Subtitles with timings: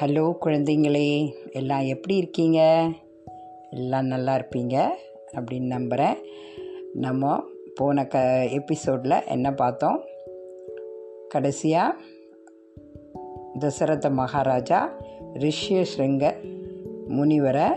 [0.00, 2.88] Hello குழந்தைங்களே எல்லாம் எப்படி இருக்கீங்க?
[3.70, 4.86] எல்லாம் நல்லா இருப்பீங்க
[5.32, 6.14] அப்படின்னு நம்புகிறேன்
[6.94, 7.42] நம்ம
[7.74, 10.00] போன க எபிசோடில் என்ன பார்த்தோம்?
[11.28, 11.96] கடைசியாக
[13.58, 14.92] தசரத மகாராஜா
[15.34, 16.34] ரிஷ்யஸ்ருங்க
[17.08, 17.68] முனிவரை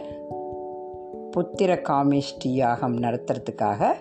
[1.32, 3.94] புத்திர காமிஷ்டி யாகம் நடத்துறதுக்காக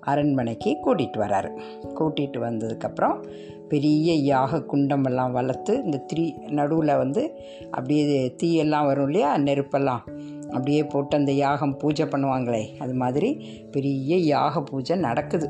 [0.00, 1.60] அரண்மனைக்கு கூட்டிகிட்டு வராரு.
[1.94, 3.28] கூட்டிகிட்டு வந்ததுக்கப்புறம்
[3.70, 7.22] பெரிய யாக குண்டமெல்லாம் வளர்த்து இந்த த்ரீ நடுவில் வந்து
[7.70, 10.04] அப்படியே தீயெல்லாம் வரும் இல்லையா நெருப்பெல்லாம்.
[10.46, 13.30] அப்படியே போட்டு அந்த யாகம் பூஜை பண்ணுவாங்களே அது மாதிரி
[13.70, 15.48] பெரிய யாக பூஜை நடக்குது.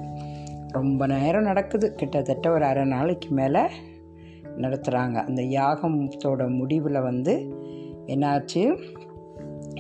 [0.68, 1.94] ரொம்ப நேரம் நடக்குது.
[1.94, 3.62] கிட்டத்தட்ட ஒரு அரை நாளைக்கு மேலே
[4.58, 7.34] நடத்துகிறாங்க அந்த யாகத்தோட முடிவில் வந்து
[8.06, 8.62] என்னாச்சு?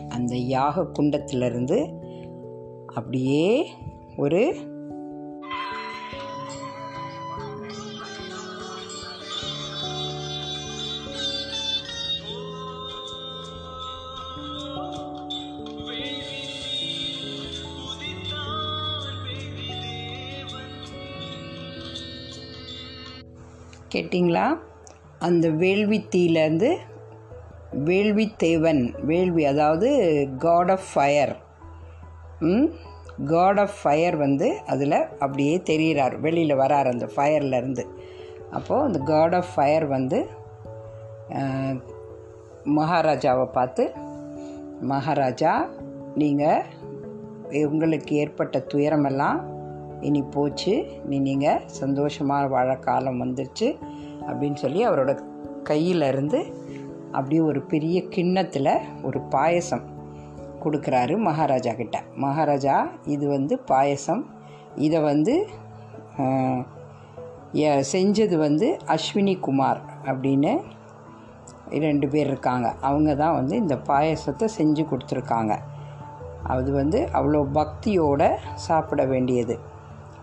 [0.08, 1.78] அந்த யாக குண்டத்திலிருந்து
[2.94, 3.66] அப்படியே
[4.16, 4.42] ஒரு
[23.94, 24.58] கேட்டிங்களா?
[25.18, 26.76] அந்த வேள்வித்தீலேருந்து
[27.70, 29.88] வேள்வி தேவன் வேள்வி அதாவது
[30.38, 31.36] god of fire
[33.26, 37.84] god of fire வந்து அதில் அப்படியே தெரிகிறார் வெளியில் வரார் அந்த ஃபயர்லேருந்து
[38.50, 40.28] அப்போது அந்த காட் ஆஃப் ஃபயர் வந்து
[42.64, 43.92] மகாராஜாவை பார்த்து
[44.80, 45.68] மகாராஜா
[46.14, 46.62] நீங்கள்
[47.50, 49.49] உங்களுக்கு ஏற்பட்ட துயரமெல்லாம்
[50.08, 50.72] இனி போச்சு.
[51.04, 53.68] இனி நீங்கள் சந்தோஷமாக வாழ காலம் வந்துருச்சு
[54.28, 55.12] அப்படின்னு சொல்லி அவரோட
[55.70, 56.40] கையிலிருந்து
[57.16, 58.72] அப்படியே ஒரு பெரிய கிண்ணத்தில்
[59.06, 59.86] ஒரு பாயசம்
[60.64, 61.96] கொடுக்குறாரு மகாராஜா கிட்ட.
[62.24, 62.76] மகாராஜா
[63.14, 64.22] இது வந்து பாயசம்.
[64.86, 65.34] இதை வந்து
[67.92, 69.80] செஞ்சது வந்து அஸ்வினி குமார்
[70.10, 70.52] அப்படின்னு
[71.84, 72.68] ரெண்டு பேர் இருக்காங்க.
[72.88, 75.54] அவங்க தான் வந்து இந்த பாயசத்தை செஞ்சு கொடுத்துருக்காங்க.
[76.54, 78.28] அது வந்து அவ்வளோ பக்தியோடு
[78.66, 79.56] சாப்பிட வேண்டியது.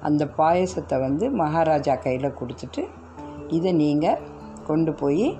[0.01, 2.87] அந்த பாயசத்தை வந்து மகாராஜா கையில் கொடுத்துட்டு
[3.47, 4.19] இதை நீங்கள்
[4.65, 5.37] கொண்டு போய்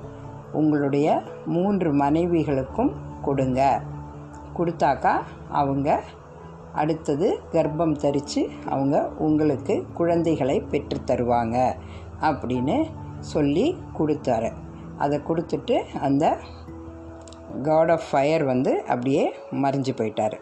[0.52, 2.92] உங்களுடைய மூன்று மனைவிகளுக்கும்
[3.22, 3.82] கொடுங்க.
[4.58, 6.04] கொடுத்தாக்கா அவங்க
[6.74, 11.76] அடுத்தது கர்ப்பம் தரித்து அவங்க உங்களுக்கு குழந்தைகளை பெற்று தருவாங்க
[12.22, 12.86] அப்படின்னு
[13.20, 14.54] சொல்லி கொடுத்தாரு.
[14.98, 16.38] அதை கொடுத்துட்டு அந்த
[17.64, 20.38] காட் ஆஃப் ஃபயர் வந்து அப்படியே மறைஞ்சு போயிட்டார்.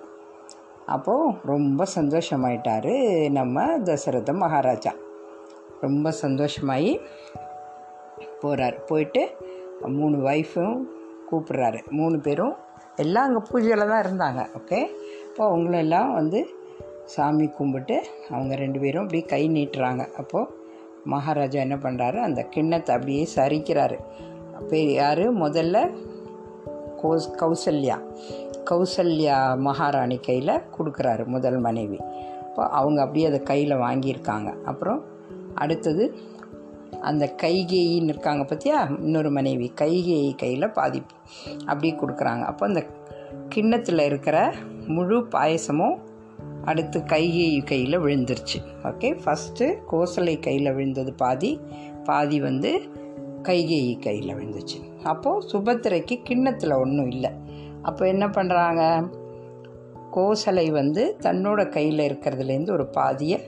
[0.85, 2.94] அப்போது ரொம்ப சந்தோஷமாயிட்டார்
[3.29, 4.94] நம்ம தசரத மகாராஜா.
[5.81, 7.00] ரொம்ப சந்தோஷமாகி
[8.41, 9.22] போகிறார் போயிட்டு
[9.88, 10.78] மூணு ஒய்ஃபும்
[11.31, 11.79] கூப்பிட்றாரு.
[11.90, 12.56] மூணு பேரும்
[12.96, 14.41] எல்லாம் அங்கே பூஜையில் தான் இருந்தாங்க.
[14.57, 14.79] ஓகே
[15.29, 16.50] அப்போ அவங்களும் எல்லாம் வந்து
[17.06, 20.03] சாமி கும்பிட்டு அவங்க ரெண்டு பேரும் அப்படி கை நீட்டுறாங்க.
[20.17, 20.63] அப்போது
[21.03, 23.97] மகாராஜா என்ன பண்ணுறாரு அந்த கிண்ணத்தை அப்படியே சரிக்கிறாரு.
[24.56, 25.25] அப்போ யார்?
[25.44, 25.78] முதல்ல
[27.04, 27.98] கோஸ் கௌசல்யா.
[28.70, 32.00] கௌசல்யா மகாராணி கையில் கொடுக்குறாரு முதல் மனைவி.
[32.42, 34.64] அப்போ அவங்க அப்படியே அதை கையில் வாங்கியிருக்காங்க.
[34.64, 35.04] அப்புறம்
[35.56, 36.18] அடுத்தது
[37.02, 39.72] அந்த கைகேயின்னு இருக்காங்க பார்த்தியா இன்னொரு மனைவி.
[39.82, 41.02] கைகேயி கையில் பாதி
[41.60, 42.42] அப்படியே கொடுக்குறாங்க.
[42.42, 42.86] அப்போ அந்த
[43.50, 44.54] கிண்ணத்தில் இருக்கிற
[44.88, 45.98] முழு பாயசமும்
[46.66, 48.60] அடுத்து கைகேயி கையில் விழுந்துருச்சு.
[48.84, 51.60] ஓகே ஃபஸ்ட்டு கோசலை கையில் விழுந்தது பாதி.
[52.04, 52.82] பாதி வந்து
[53.48, 54.80] கைகேயி கையில் விழுந்துச்சு.
[55.04, 57.32] அப்போது சுபத்திரைக்கு கிண்ணத்தில் ஒன்றும் இல்லை.
[57.82, 58.82] அப்போ என்ன பண்ணுறாங்க
[60.12, 63.40] கோசலை வந்து தன்னோட கையில் இருக்கிறதுலேருந்து ஒரு பாதியை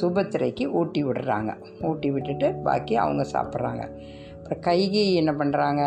[0.00, 1.50] சுபத்திரைக்கு ஊட்டி விடுறாங்க.
[1.80, 3.82] ஊட்டி விட்டுட்டு பாக்கி அவங்க சாப்பிட்றாங்க.
[4.36, 5.82] அப்புறம் கைகேயி என்ன பண்ணுறாங்க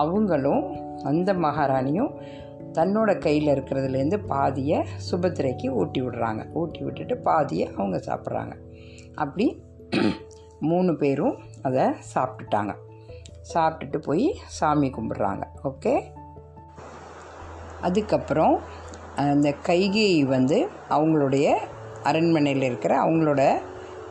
[0.00, 0.64] அவங்களும்
[1.02, 2.12] அந்த மகாராணியும்
[2.72, 4.78] தன்னோட கையில் இருக்கிறதுலேருந்து பாதியை
[5.10, 6.42] சுபத்திரைக்கு ஊட்டி விடுறாங்க.
[6.52, 8.54] ஊட்டி விட்டுட்டு பாதியை அவங்க சாப்பிட்றாங்க.
[9.14, 9.46] அப்படி
[10.60, 11.36] மூணு பேரும்
[11.66, 12.72] அதை சாப்பிட்டுட்டாங்க.
[13.52, 14.26] சாப்பிட்டுட்டு போய்
[14.58, 15.44] சாமி கும்பிட்றாங்க.
[15.70, 15.94] ஓகே?
[17.80, 18.54] அதுக்கப்புறம்
[19.16, 20.58] அந்த கைகேயி வந்து
[20.90, 21.46] அவங்களுடைய
[22.02, 23.42] அரண்மனையில் இருக்கிற அவங்களோட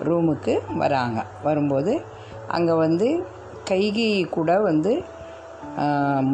[0.08, 1.20] ரூமுக்கு வராங்க.
[1.44, 1.94] வரும்போது
[2.48, 3.10] அங்கே வந்து
[3.70, 4.94] கைகேயி கூட வந்து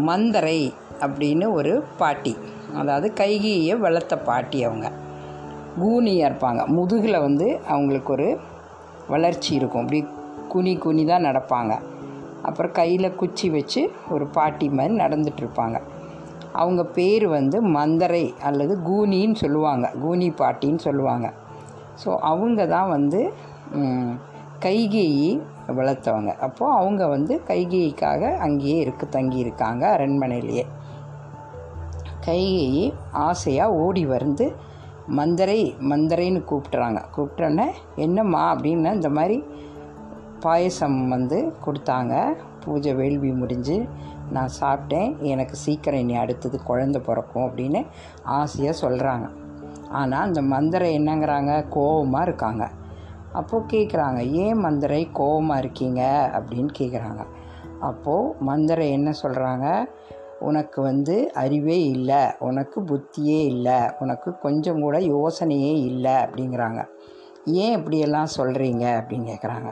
[0.08, 0.62] மந்தரை
[1.06, 2.34] அப்படின்னு ஒரு பாட்டி.
[2.76, 4.88] அதாவது கைகையை வளர்த்த பாட்டி அவங்க.
[5.80, 6.62] கூனியாக இருப்பாங்க.
[6.78, 8.30] முதுகில் வந்து அவங்களுக்கு ஒரு
[9.08, 9.82] வளர்ச்சி இருக்கும்.
[9.82, 10.02] அப்படி
[10.54, 11.74] குனி குனி தான் நடப்பாங்க.
[12.48, 13.82] அப்புறம் கையில் குச்சி வச்சு
[14.16, 15.78] ஒரு பாட்டி மாதிரி நடந்துகிட்ருப்பாங்க
[16.60, 19.86] அவங்க பேர் வந்து மந்தரை அல்லது கூனின்னு சொல்லுவாங்க.
[20.04, 21.28] கூனி பாட்டின்னு சொல்லுவாங்க.
[22.02, 23.20] ஸோ அவங்க தான் வந்து
[24.66, 25.30] கைகேயி
[25.78, 26.32] வளர்த்தவங்க.
[26.46, 30.66] அப்போது அவங்க வந்து கைகேயிக்காக அங்கேயே இருக்கு தங்கி இருக்காங்க அரண்மனையிலேயே.
[32.28, 32.84] கைகேயி
[33.28, 34.48] ஆசையாக ஓடி வந்து
[35.20, 35.62] மந்தரை
[35.92, 37.00] மந்தரைன்னு கூப்பிட்றாங்க.
[37.16, 37.68] கூப்பிட்டோன்னே
[38.06, 38.42] என்னம்மா?
[38.54, 39.38] அப்படின்னா இந்த மாதிரி
[40.40, 42.36] பாயசம் வந்து கொடுத்தாங்க.
[42.64, 43.86] பூஜை வேள்வி முடிஞ்சு
[44.32, 45.18] நான் சாப்பிட்டேன்.
[45.18, 47.86] எனக்கு சீக்கிரம் இனி அடுத்தது குழந்த பிறக்கும் அப்படின்னு
[48.24, 49.30] ஆசையாக சொல்கிறாங்க
[49.90, 51.66] ஆனால் அந்த மந்திரை என்னங்கிறாங்க?
[51.70, 52.70] கோவமாக இருக்காங்க.
[53.34, 56.32] அப்போது கேட்குறாங்க ஏன் மந்திரை கோவமாக இருக்கீங்க?
[56.34, 57.26] அப்படின்னு கேட்குறாங்க
[57.80, 59.86] அப்போது மந்திரை என்ன சொல்கிறாங்க
[60.40, 62.24] உனக்கு வந்து அறிவே இல்லை.
[62.40, 63.80] உனக்கு புத்தியே இல்லை.
[64.00, 66.12] உனக்கு கொஞ்சம் கூட யோசனையே இல்லை.
[66.12, 66.86] அப்படிங்கிறாங்க.
[67.46, 69.70] ஏன் இப்படியெல்லாம் சொல்கிறீங்க அப்படின்னு கேட்குறாங்க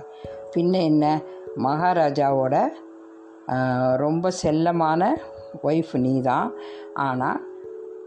[0.56, 1.06] பின்ன என்ன?
[1.64, 2.56] மகாராஜாவோட
[3.96, 5.04] ரொம்ப செல்லமான
[5.64, 6.50] ஒய்ஃப் நீ தான்
[6.94, 7.42] ஆனால்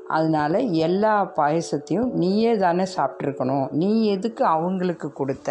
[0.07, 5.51] அதனால் எல்லா பாயசத்தையும் நீயே தானே சாப்பிட்ருக்கணும் நீ எதுக்கு அவங்களுக்கு கொடுத்த?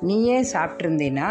[0.00, 1.28] நீயே சாப்பிட்ருந்தீன்னா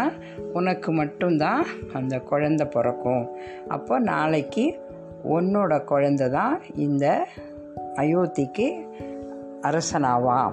[0.52, 1.62] உனக்கு மட்டும்தான்
[1.92, 3.24] அந்த குழந்த பிறக்கும்.
[3.68, 4.64] அப்போ நாளைக்கு
[5.36, 7.06] உன்னோட குழந்த தான் இந்த
[7.94, 8.66] அயோத்திக்கு
[9.62, 10.52] அரசனாவான்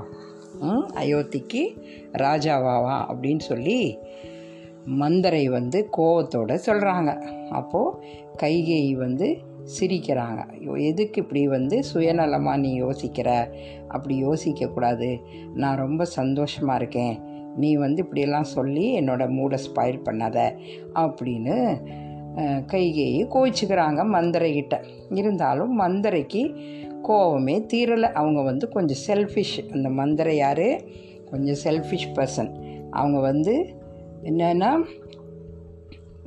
[0.61, 1.63] அயோத்திக்கு
[2.11, 3.97] ராஜாவாவா அப்படின்னு சொல்லி
[4.99, 7.97] மந்தரை வந்து கோவத்தோடு சொல்கிறாங்க அப்போது
[8.43, 9.37] கைகேயி வந்து
[9.79, 10.41] சிரிக்கிறாங்க.
[10.77, 13.29] எதுக்கு இப்படி வந்து சுயநலமாக நீ யோசிக்கிற?
[13.87, 15.21] அப்படி யோசிக்கக்கூடாது
[15.53, 17.19] நான் ரொம்ப சந்தோஷமாக இருக்கேன்.
[17.55, 20.37] நீ வந்து இப்படியெல்லாம் சொல்லி என்னோடய மூடை ஸ்பாயில் பண்ணாத
[20.93, 21.77] அப்படின்னு
[22.71, 24.83] கைகேயி கோவிச்சுக்கிறாங்க மந்தரை கிட்ட.
[25.09, 26.55] இருந்தாலும் மந்தரைக்கு
[27.07, 28.11] கோவமே தீரலை.
[28.13, 30.81] அவங்க வந்து கொஞ்சம் செல்ஃபிஷ் அந்த மந்திர யார்?
[31.31, 32.51] கொஞ்சம் செல்ஃபிஷ் பர்சன்
[32.89, 33.75] அவங்க வந்து
[34.23, 34.83] என்னென்னா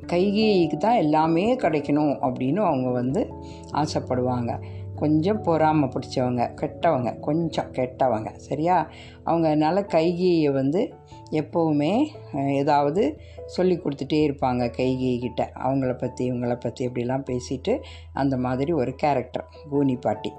[0.07, 3.33] கைகிக்கு தான் எல்லாமே கிடைக்கணும் அப்படின்னு அவங்க வந்து
[3.73, 4.63] ஆசைப்படுவாங்க.
[4.95, 8.37] கொஞ்சம் பொறாமை பிடிச்சவங்க கெட்டவங்க கொஞ்சம் கெட்டவங்க.
[8.37, 8.91] சரியா?
[9.27, 10.95] அவங்கனால கைகியை வந்து
[11.31, 12.07] எப்போவுமே
[12.53, 15.31] ஏதாவது சொல்லி கொடுத்துட்டே இருப்பாங்க கைகேயி
[15.65, 17.81] அவங்கள பற்றி இவங்கள பற்றி இப்படிலாம் பேசிட்டு
[18.13, 20.33] அந்த மாதிரி ஒரு கேரக்டர் கூனி பாட்டி.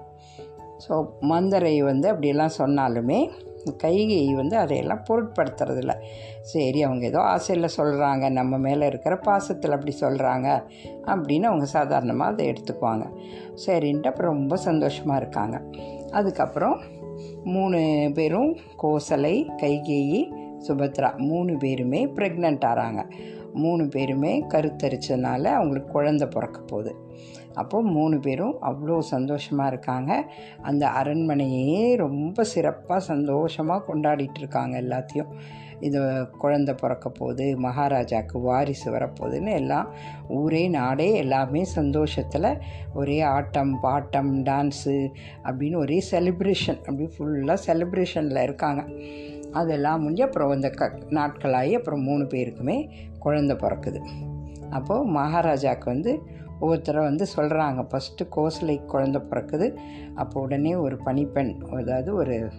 [0.87, 3.29] ஸோ மந்தரை வந்து அப்படியெல்லாம் சொன்னாலுமே
[3.83, 5.93] கைகை வந்து அதையெல்லாம் பொருட்படுத்துறதில்ல.
[6.41, 10.63] சரி அவங்க ஏதோ ஆசையில் சொல்கிறாங்க நம்ம மேலே இருக்கிற பாசத்தில் அப்படி சொல்கிறாங்க
[11.05, 13.05] அப்படின்னு அவங்க சாதாரணமாக அதை எடுத்துக்குவாங்க.
[13.65, 15.61] சரின்ட்டு அப்புறம் ரொம்ப சந்தோஷமாக இருக்காங்க.
[16.11, 16.79] அதுக்கப்புறம்
[17.43, 20.31] மூணு பேரும் கோசலை கைகேயி
[20.67, 23.11] சுபத்ரா மூணு பேருமே ப்ரெக்னென்ட் ஆகிறாங்க
[23.53, 26.95] மூணு பேருமே கருத்தரிச்சதுனால அவங்களுக்கு குழந்த பிறக்க போகுது.
[27.53, 30.23] அப்போது மூணு பேரும் அவ்வளோ சந்தோஷமாக இருக்காங்க.
[30.61, 35.27] அந்த அரண்மனையே ரொம்ப சிறப்பாக சந்தோஷமாக கொண்டாடிட்டு இருக்காங்க எல்லாத்தையும்.
[35.79, 39.87] இது குழந்த பிறக்க போகுது மகாராஜாவுக்கு வாரிசு வரப்போகுதுன்னு எல்லாம்
[40.27, 42.57] ஊரே நாடே எல்லாமே சந்தோஷத்தில்
[42.93, 45.09] ஒரே ஆட்டம் பாட்டம் டான்ஸு
[45.43, 48.83] அப்படின்னு ஒரே செலிப்ரேஷன் அப்படி ஃபுல்லாக செலிப்ரேஷனில் இருக்காங்க.
[49.51, 52.89] அதெல்லாம் முடிஞ்சு அப்புறம் இந்த க நாட்களாகி அப்புறம் மூணு பேருக்குமே
[53.25, 54.01] குழந்த பிறக்குது.
[54.69, 56.23] அப்போது மகாராஜாவுக்கு வந்து
[56.61, 59.77] ஒவ்வொருத்தரை வந்து சொல்கிறாங்க ஃபஸ்ட்டு கோசலை குழந்த பிறக்குது.
[60.15, 62.49] அப்போ உடனே ஒரு பணிப்பெண் அதாவது ஒரு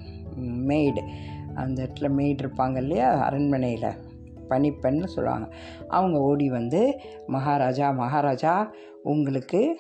[0.41, 1.09] மெய்டு
[1.55, 3.13] அந்த இடத்துல மெய்டு இருப்பாங்க இல்லையா?
[3.13, 4.09] அரண்மனையில்
[4.49, 5.55] பணிப்பெண்ணு சொல்லுவாங்க.
[5.89, 9.77] அவங்க ஓடி வந்து மகாராஜா மகாராஜா உங்களுக்கு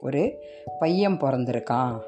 [0.00, 0.34] ஒரு
[0.78, 2.00] பையன் பிறந்திருக்கான்.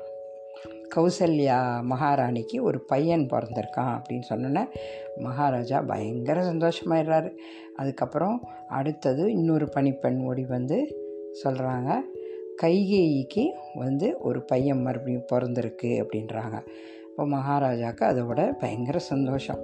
[0.96, 4.00] கௌசல்யா மகாராணிக்கு ஒரு பையன் பிறந்திருக்கான்.
[4.00, 4.68] அப்படின்னு சொன்னோன்னே
[5.16, 7.36] மகாராஜா பயங்கர சந்தோஷமாயிடுறாரு.
[7.76, 11.03] அதுக்கப்புறம் அடுத்தது இன்னொரு பணிப்பெண் ஓடி வந்து
[11.42, 11.90] சொல்கிறாங்க
[12.62, 13.44] கைகேயிக்கு
[13.74, 16.56] வந்து ஒரு பையன் மறுபடியும் பிறந்திருக்கு அப்படின்றாங்க.
[17.08, 19.62] இப்போ மகாராஜாவுக்கு அதோட பயங்கர சந்தோஷம்.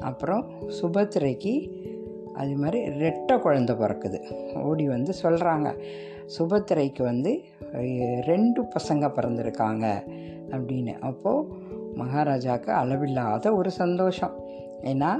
[0.00, 0.44] அப்புறம்
[0.80, 1.54] சுபத்திரைக்கு
[2.34, 4.18] அது மாதிரி ரெட்டை குழந்த பிறக்குது.
[4.62, 5.68] ஓடி வந்து சொல்கிறாங்க
[6.34, 7.32] சுபத்திரைக்கு வந்து
[8.30, 9.86] ரெண்டு பசங்க பிறந்திருக்காங்க
[10.50, 10.94] அப்படின்னு.
[11.10, 11.48] அப்போது
[11.94, 14.34] மகாராஜாவுக்கு அளவில்லாத ஒரு சந்தோஷம்.
[14.82, 15.12] ஏன்னா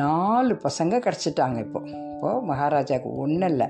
[0.00, 3.66] நாலு பசங்க கிடச்சிட்டாங்க இப்போது அப்போது மகாராஜாவுக்கு ஒன்றும் இல்லை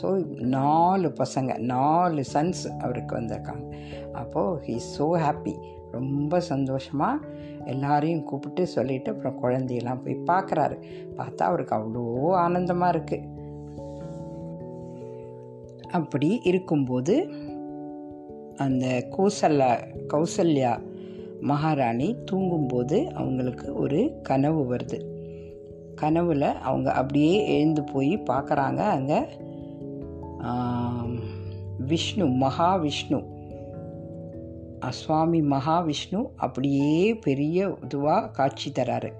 [0.00, 0.08] ஸோ
[0.56, 3.64] நாலு பசங்க நாலு சன்ஸ் அவருக்கு வந்திருக்காங்க.
[4.12, 5.54] அப்போது ஹீ ஸோ ஹாப்பி
[5.90, 7.24] ரொம்ப சந்தோஷமாக
[7.64, 10.76] எல்லாரையும் கூப்பிட்டு சொல்லிவிட்டு அப்புறம் குழந்தையெல்லாம் போய் பார்க்குறாரு.
[11.18, 12.04] பார்த்தா அவருக்கு அவ்வளோ
[12.44, 13.26] ஆனந்தமாக இருக்குது
[15.90, 17.16] அப்படி இருக்கும்போது
[18.66, 18.86] அந்த
[19.16, 19.72] கௌசல்யா
[20.14, 20.72] கௌசல்யா
[21.40, 25.00] மகாராணி தூங்கும்போது அவங்களுக்கு ஒரு கனவு வருது.
[25.96, 28.80] கனவில் அவங்க அப்படியே எழுந்து போய் பார்க்குறாங்க.
[28.96, 29.20] அங்கே
[31.90, 33.18] விஷ்ணு மகாவிஷ்ணு.
[34.90, 39.10] சுவாமி மகாவிஷ்ணு அப்படியே பெரிய இதுவாக காட்சி தராரு.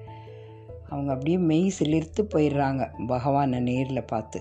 [0.88, 4.40] அவங்க அப்படியே மெய் சிலிர்த்து போயிடுறாங்க பகவானை நேரில் பார்த்து.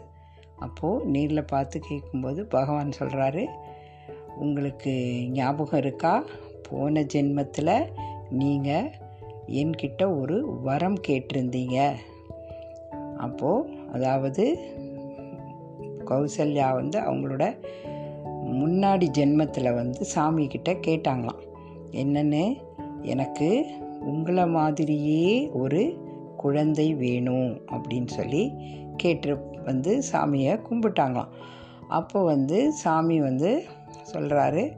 [0.56, 3.46] அப்போது நேரில் பார்த்து கேட்கும்போது பகவான் சொல்கிறாரு
[4.36, 4.94] உங்களுக்கு
[5.32, 6.14] ஞாபகம் இருக்கா?
[6.70, 7.78] போன ஜென்மத்தில்
[8.30, 8.92] நீங்கள்
[9.62, 11.80] என்கிட்ட ஒரு வரம் கேட்டிருந்தீங்க.
[13.18, 14.58] அப்போது அதாவது
[16.06, 17.58] கௌசல்யா வந்து அவங்களோட
[18.46, 21.42] முன்னாடி ஜென்மத்தில் வந்து சாமிக்கிட்ட கேட்டாங்களாம்.
[21.92, 22.62] என்னென்னு?
[23.02, 23.66] எனக்கு
[24.02, 25.98] உங்களை மாதிரியே ஒரு
[26.38, 28.54] குழந்தை வேணும் அப்படின்னு சொல்லி
[28.98, 31.28] கேட்டு வந்து சாமியை கும்பிட்டாங்களாம்.
[31.88, 33.64] அப்போ வந்து சாமி வந்து
[34.14, 34.72] சொல்கிறாரு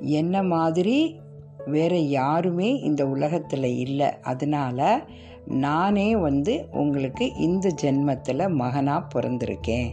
[0.00, 1.20] என்ன மாதிரி
[1.66, 4.20] வேறு யாருமே இந்த உலகத்தில் இல்லை.
[4.22, 5.02] அதனால்
[5.48, 9.90] நானே வந்து உங்களுக்கு இந்த ஜென்மத்தில் மகனாக பிறந்திருக்கேன்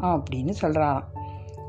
[0.00, 1.04] அப்படின்னு சொல்கிறாராம்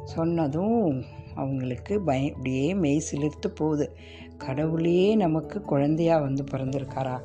[0.03, 1.03] சொன்னதும்
[1.35, 3.97] அவங்களுக்கு பய அப்படியே மெய் சிலிர்த்து போகுது.
[4.37, 7.21] கடவுளே நமக்கு குழந்தையா வந்து பிறந்திருக்காரா?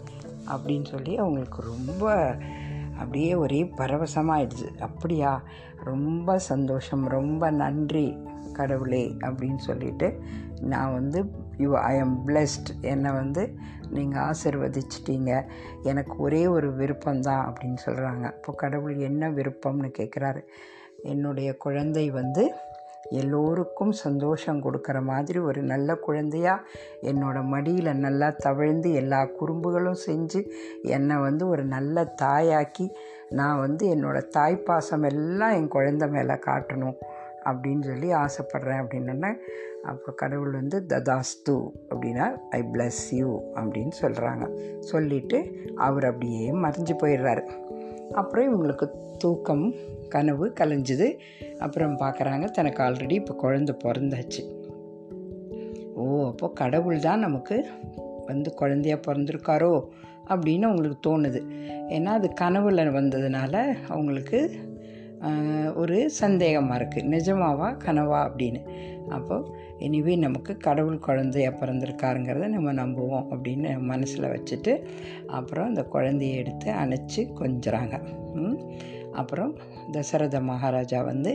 [0.56, 2.36] அப்படின்னு சொல்லி அவங்களுக்கு ரொம்ப
[2.98, 5.42] அப்படியே ஒரே பரவசமாகிடுது அப்படியா?
[5.84, 8.16] ரொம்ப சந்தோஷம் ரொம்ப நன்றி
[8.52, 10.20] கடவுளே அப்படின்னு சொல்லிட்டு
[10.60, 13.54] நான் வந்து யூ ஐ எம் பிளெஸ்ட் என்னை வந்து
[13.90, 15.44] நீங்கள் ஆசிர்வதிச்சிட்டீங்க.
[15.82, 20.42] எனக்கு ஒரே ஒரு விருப்பம்தான் அப்படின்னு சொல்கிறாங்க இப்போ கடவுள் என்ன விருப்பம்னு கேட்குறாரு
[21.02, 22.52] என்னுடைய குழந்தை வந்து
[23.10, 26.66] எல்லோருக்கும் சந்தோஷம் கொடுக்குற மாதிரி ஒரு நல்ல குழந்தையாக
[27.02, 30.50] என்னோடய மடியில் நல்லா தவழ்ந்து எல்லா குறும்புகளும் செஞ்சு
[30.82, 32.90] என்னை வந்து ஒரு நல்ல தாயாக்கி
[33.28, 36.96] நான் வந்து என்னோடய தாய்ப்பாசம் எல்லாம் என் குழந்தை மேலே காட்டணும்.
[37.44, 39.32] அப்படின்னு சொல்லி ஆசைப்பட்றேன் அப்படின்னோடனே
[39.82, 41.54] அப்போ கடவுள் வந்து ததாஸ்து
[41.90, 44.44] அப்படின்னா ஐ பிளஸ் யூ அப்படின்னு சொல்கிறாங்க
[44.80, 45.38] சொல்லிவிட்டு
[45.76, 47.42] அவர் அப்படியே மறைஞ்சு போயிடுறாரு.
[48.12, 49.74] அப்புறம் இவங்களுக்கு தூக்கம்
[50.08, 51.18] கனவு கலைஞ்சுது.
[51.58, 54.42] அப்புறம் பார்க்குறாங்க தனக்கு ஆல்ரெடி இப்போ குழந்த பிறந்தாச்சு.
[55.94, 57.66] ஓ அப்போ கடவுள் தான் நமக்கு
[58.26, 59.72] வந்து குழந்தையா பிறந்திருக்காரோ
[60.28, 61.40] அப்படின்னு அவங்களுக்கு தோணுது.
[61.88, 64.38] ஏன்னா அது கனவுல வந்ததுனால அவங்களுக்கு
[65.74, 68.60] ஒரு சந்தேகமாக இருக்குது நிஜமாவா கனவா அப்படின்னு.
[69.08, 69.36] அப்போ
[69.78, 74.74] எனிவே நமக்கு கடவுள் குழந்தையாக பிறந்திருக்காருங்கிறத நம்ம நம்புவோம் அப்படின்னு மனசில் வச்சுட்டு
[75.26, 77.94] அப்புறம் அந்த குழந்தைய எடுத்து அணைச்சி கொஞ்சுறாங்க.
[79.12, 79.52] அப்புறம்
[79.92, 81.32] தசரத மகாராஜா வந்து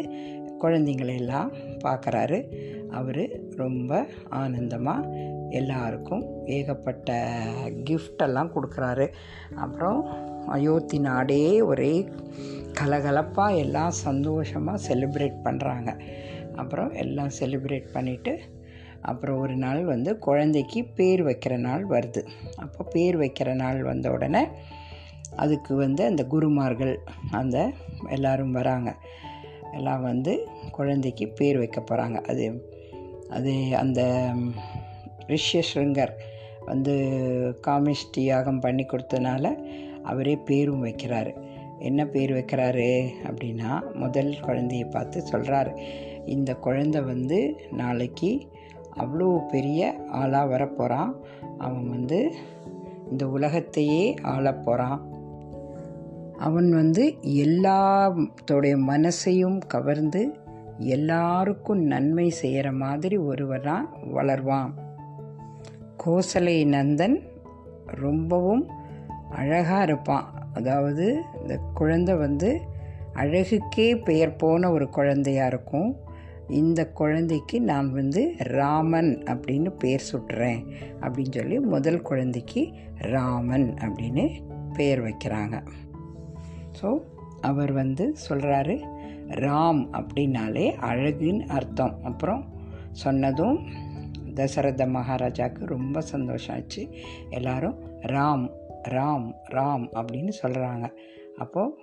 [0.63, 1.51] குழந்தைங்களெல்லாம்
[1.83, 2.39] பார்க்குறாரு
[2.91, 3.23] அவர்
[3.55, 5.11] ரொம்ப ஆனந்தமாக
[5.49, 7.11] எல்லாருக்கும் ஏகப்பட்ட
[7.89, 9.07] கிஃப்டெல்லாம் கொடுக்குறாரு.
[9.55, 10.01] அப்புறம்
[10.49, 11.93] அயோத்தி நாடே ஒரே
[12.73, 15.99] கலகலப்பாக எல்லாம் சந்தோஷமாக செலிப்ரேட் பண்ணுறாங்க
[16.55, 18.33] அப்புறம் எல்லாம் செலிப்ரேட் பண்ணிவிட்டு
[19.01, 22.21] அப்புறம் ஒரு நாள் வந்து குழந்தைக்கு பேர் வைக்கிற நாள் வருது.
[22.57, 24.43] அப்போ பேர் வைக்கிற நாள் வந்த உடனே
[25.35, 26.99] அதுக்கு வந்து அந்த குருமார்கள்
[27.31, 27.57] அந்த
[28.09, 28.89] எல்லாரும் வராங்க.
[29.73, 30.33] எல்லாம் வந்து
[30.71, 32.45] குழந்தைக்கு பேர் வைக்க போகிறாங்க அது
[33.29, 34.01] அது அந்த
[35.27, 36.13] ரிஷ்யஸ்ருங்கர்
[36.65, 36.93] வந்து
[37.67, 39.45] காமிஷ்டி யாகம் பண்ணி கொடுத்தனால
[40.09, 41.31] அவரே பேரும் வைக்கிறாரு.
[41.79, 42.89] என்ன பேர் வைக்கிறாரு
[43.23, 45.71] அப்படின்னா முதல் குழந்தையை பார்த்து சொல்கிறாரு
[46.25, 47.39] இந்த குழந்தை வந்து
[47.71, 48.31] நாளைக்கு
[48.97, 51.13] அவ்வளோ பெரிய ஆளாக வரப்போகிறான்
[51.57, 52.19] அவன் வந்து
[53.11, 54.99] இந்த உலகத்தையே ஆள போகிறான்
[56.37, 60.21] அவன் வந்து எல்லாத்தோடைய மனசையும் கவர்ந்து
[60.77, 64.69] எல்லாருக்கும் நன்மை செய்கிற மாதிரி ஒருவராக வளர்வான்.
[66.03, 67.17] கோசலை நந்தன்
[67.85, 68.63] ரொம்பவும்
[69.29, 70.51] அழகாக இருப்பான்.
[70.53, 72.61] அதாவது இந்த குழந்தை வந்து
[73.13, 75.97] அழகுக்கே பெயர் போன ஒரு குழந்தையாக இருக்கும்.
[76.47, 80.65] இந்த குழந்தைக்கு நான் வந்து ராமன் அப்படின்னு பெயர் சுட்டுறேன்
[80.99, 84.29] அப்படின்னு சொல்லி முதல் குழந்தைக்கு ராமன் அப்படின்னு
[84.73, 85.63] பெயர் வைக்கிறாங்க.
[86.81, 87.01] ஸோ
[87.41, 88.83] அவர் வந்து சொல்கிறாரு
[89.27, 92.03] ராம் அப்படின்னாலே அழகுன்னு அர்த்தம்.
[92.03, 92.45] அப்புறம்
[92.91, 93.59] சொன்னதும்
[94.33, 96.89] தசரத மகாராஜாவுக்கு ரொம்ப சந்தோஷம் ஆச்சு.
[97.29, 98.49] எல்லாரும் ராம்
[98.87, 100.87] ராம் ராம் அப்படின்னு சொல்கிறாங்க
[101.37, 101.73] அப்போது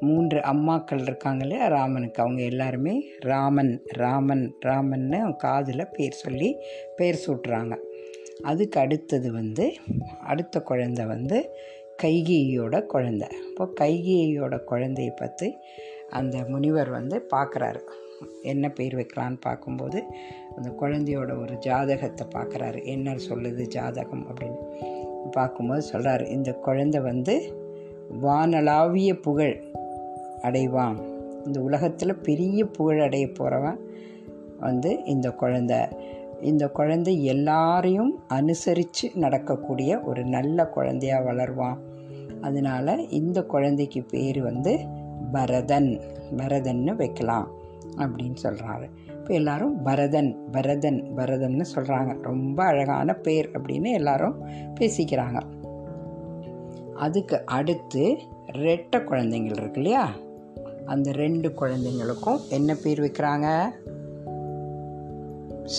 [0.00, 2.22] மூன்று அம்மாக்கள் இருக்காங்க இல்லையா ராமனுக்கு.
[2.22, 6.56] அவங்க எல்லாருமே ராமன் ராமன் ராமன்னு காதில் பேர் சொல்லி
[6.96, 7.76] பேர் சூட்டுறாங்க.
[8.42, 9.74] அதுக்கு அடுத்தது வந்து
[10.20, 11.50] அடுத்த குழந்தை வந்து
[12.02, 13.28] கைகேயோட குழந்தை.
[13.48, 15.54] இப்போ கைகேயோட குழந்தைய பார்த்து
[16.10, 17.82] அந்த முனிவர் வந்து பார்க்குறாரு
[18.42, 20.02] என்ன பேர் வைக்கலான்னு பார்க்கும்போது
[20.56, 24.60] அந்த குழந்தையோட ஒரு ஜாதகத்தை பார்க்குறாரு என்ன சொல்லுது ஜாதகம் அப்படின்னு.
[25.30, 27.54] பார்க்கும்போது சொல்கிறாரு இந்த குழந்தை வந்து
[28.22, 29.62] வானளாவிய புகழ்
[30.42, 30.96] அடைவான்.
[31.46, 33.78] இந்த உலகத்தில் பெரிய புகழ் அடைய போகிறவன்
[34.60, 35.78] வந்து இந்த குழந்தை.
[36.40, 41.78] இந்த குழந்தை எல்லாரையும் அனுசரித்து நடக்கக்கூடிய ஒரு நல்ல குழந்தையா வளருவான்.
[42.40, 44.78] அதனால் இந்த குழந்தைக்கு பேர் வந்து
[45.32, 46.00] பரதன்.
[46.36, 47.62] பரதன்னு வைக்கலாம்.
[47.96, 48.90] அப்படின்னு சொல்கிறாரு
[49.24, 54.48] இப்போ எல்லாரும் பரதன் பரதன் பரதன்னு சொல்கிறாங்க ரொம்ப அழகான பேர் அப்படின்னு எல்லாரும்
[54.80, 55.42] பேசிக்கிறாங்க.
[56.94, 58.18] அதுக்கு அடுத்து
[58.52, 60.12] ரெட்டை குழந்தைங்கள் இருக்கு இல்லையா?
[60.86, 63.64] அந்த ரெண்டு குழந்தைங்களுக்கும் என்ன பேர் வைக்கிறாங்க?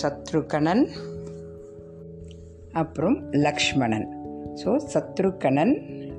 [0.02, 0.88] சத்ருகணன்
[2.72, 4.16] அப்புறம் லக்ஷ்மணன்.
[4.64, 5.74] ஸோ சத்ருகணன்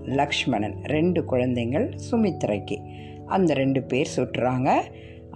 [0.06, 0.76] லக்ஷ்மணன்.
[0.84, 2.78] ரெண்டு குழந்தைங்கள் சுமித்ரைக்கு.
[3.26, 4.84] அந்த ரெண்டு பேர் சுட்டுறாங்க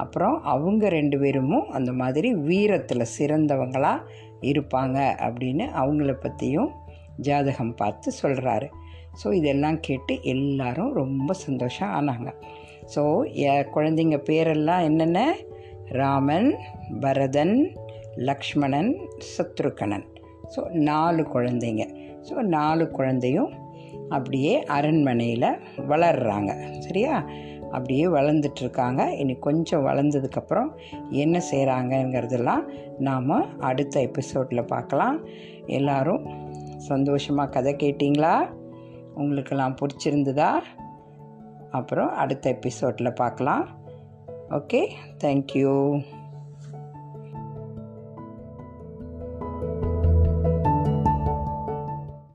[0.01, 4.08] அப்புறம் அவங்க ரெண்டு பேரும் அந்த மாதிரி வீரத்தில் சிறந்தவங்களாக
[4.51, 6.72] இருப்பாங்க அப்படின்னு அவங்கள பற்றியும்
[7.17, 8.67] ஜாதகம் பார்த்து சொல்கிறாரு
[9.22, 12.29] ஸோ இதெல்லாம் கேட்டு எல்லாரும் ரொம்ப சந்தோஷம் ஆனாங்க.
[12.93, 13.01] ஸோ
[13.75, 15.20] குழந்தைங்க பேரெல்லாம் என்னென்ன?
[16.00, 16.50] ராமன்
[17.00, 17.55] பரதன்
[18.27, 18.91] லக்ஷ்மணன்
[19.31, 20.05] சத்ருகணன்
[20.53, 21.84] ஸோ நாலு குழந்தைங்க.
[22.27, 23.51] ஸோ நாலு குழந்தையும்
[24.10, 25.50] அப்படியே அரண்மனையில்
[25.89, 27.15] வளர்கிறாங்க சரியா?
[27.72, 30.70] அப்படியே வளர்ந்துட்டுருக்காங்க இனி கொஞ்சம் வளர்ந்ததுக்கப்புறம்
[31.10, 32.63] என்ன செய்கிறாங்கங்கிறதெல்லாம்
[33.00, 35.25] நாம் அடுத்த எபிசோடில் பார்க்கலாம்.
[35.66, 36.30] எல்லோரும்
[36.78, 38.50] சந்தோஷமாக கதை கேட்டிங்களா?
[39.16, 40.51] உங்களுக்கெல்லாம் பிடிச்சிருந்ததா?
[41.72, 43.68] அப்புறம் அடுத்த எபிசோடில் பார்க்கலாம்.
[44.50, 44.88] Okay
[45.24, 46.01] thank you